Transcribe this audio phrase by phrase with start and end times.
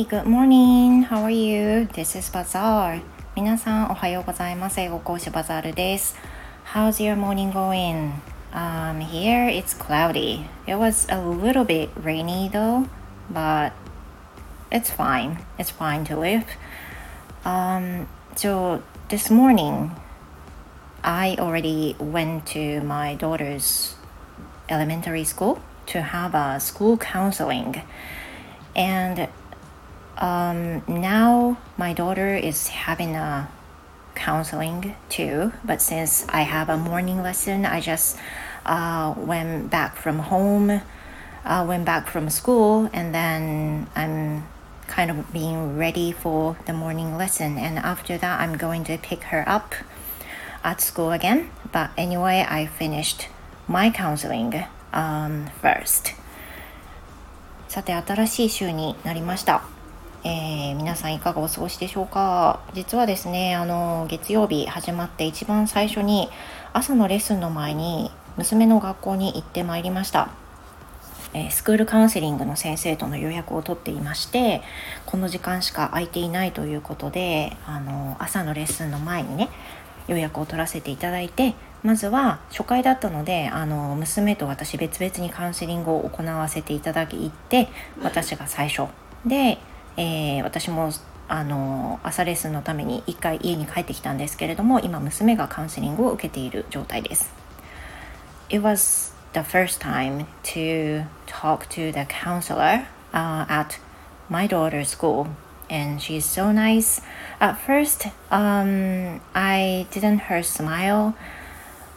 [0.00, 1.02] Hi, good morning.
[1.02, 1.86] How are you?
[1.92, 3.02] This is Bazaar.
[3.36, 4.80] 皆さんおはようございます。
[4.80, 6.16] 英語講師バザールです。
[6.72, 8.12] How's your morning going?
[8.54, 10.46] Um, here it's cloudy.
[10.66, 12.88] It was a little bit rainy though,
[13.30, 13.72] but
[14.70, 15.40] it's fine.
[15.58, 16.46] It's fine to live.
[17.44, 18.80] Um, so
[19.10, 19.90] this morning,
[21.04, 23.94] I already went to my daughter's
[24.70, 27.82] elementary school to have a school counseling.
[28.74, 29.28] And
[30.20, 33.48] um, now my daughter is having a
[34.14, 35.52] counseling too.
[35.64, 38.16] But since I have a morning lesson, I just
[38.64, 40.80] uh, went back from home,
[41.44, 44.46] uh, went back from school, and then I'm
[44.86, 47.58] kind of being ready for the morning lesson.
[47.58, 49.74] And after that, I'm going to pick her up
[50.64, 51.50] at school again.
[51.72, 53.28] But anyway, I finished
[53.68, 56.14] my counseling um, first.
[57.68, 59.60] さて新しい週になりました、
[60.23, 62.59] えー、皆さんいかがお過ごしでしょうか？
[62.73, 66.29] 実はですねあの月曜日始まって一番最初に
[66.73, 70.29] 朝のレッスンの前に娘の学校に行ってまいりました。
[71.33, 74.61] えスクールカウンセリングの先生との予約を取っていまして
[75.05, 79.47] この時間しか空いていないということであの朝のレッスンの前にね
[80.07, 87.69] 予約を取らせていただいてまずは初回だったのであの娘と私別々にカウンセリングを行わせていただきって
[88.03, 88.91] 私が最初。
[89.25, 89.57] で、
[89.96, 90.92] えー、私も
[91.28, 97.32] あの朝レッスンのために1回家に帰ってきたんですけれども今娘がカウンセリングを受けている状態です。
[98.48, 103.80] It was the first time to talk to the counselor、uh, at
[104.28, 105.26] my daughter's school
[105.68, 107.02] and she's so nice.
[107.40, 111.14] At first, um, I didn't her smile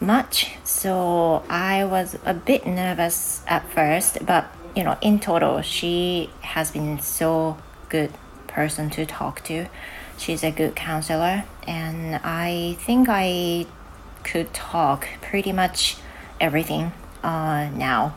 [0.00, 0.56] much.
[0.64, 6.70] So I was a bit nervous at first, but you know, in total, she has
[6.70, 7.56] been so
[7.89, 8.11] good
[8.47, 9.67] person to talk to.
[10.17, 13.67] She's a good counselor, and I think I
[14.23, 15.97] could talk pretty much
[16.39, 16.91] everything
[17.23, 18.13] uh, now.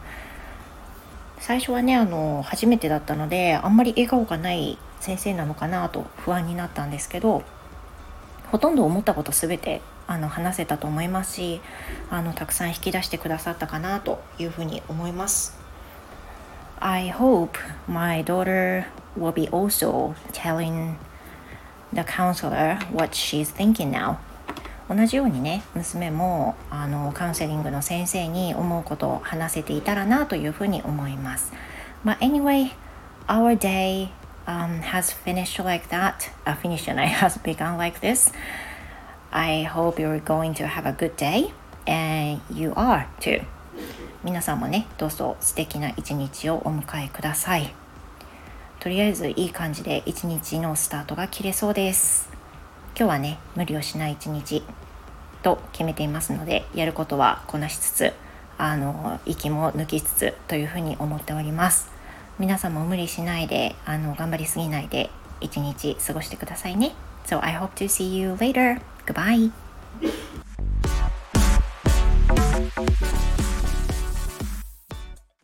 [1.39, 7.43] 最初はねあの初めてだったのであんまり笑顔がない先生なのかなと不安になったんですけど
[8.51, 11.61] ほとんど思ったこと全てあの話せたと思いますし
[12.11, 15.59] あのたくさん引き出してくださったかなというふうに思います。
[16.81, 18.85] I hope my daughter
[19.17, 20.99] will be also telling
[21.93, 24.19] the counselor what she's thinking now.
[24.89, 31.53] 同じようにね娘もあのカウンセリングの先生に思うことを話せていたらなというふうに思います。
[32.03, 32.73] まあ、anyway,
[33.29, 34.09] our day
[34.47, 36.33] um, has finished like that.
[36.45, 38.33] Uh, finished and has begun like this.
[39.31, 41.53] I hope you're going to have a good day
[41.87, 43.45] and you are too.
[44.25, 47.80] 皆さんもね、どうぞ素敵な一日をお迎えください。
[48.81, 52.31] とりあえずいい感じで一日のスタートが切れそうです。
[52.97, 54.63] 今日はね、無理をしない一日
[55.43, 58.15] と決めていますので、やることはこなしつつ、
[58.57, 61.91] あの、息も抜きつつというふうに思っております。
[62.39, 65.11] 皆さんも無理しないで、あの、頑張りすぎないで
[65.43, 66.93] 一日過ごしてくださいね。
[67.27, 68.81] So I hope to see you later.
[69.05, 69.70] Goodbye.